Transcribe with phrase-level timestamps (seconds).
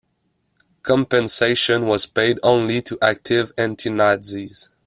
[0.81, 4.71] Compensation was paid only to active anti-Nazis.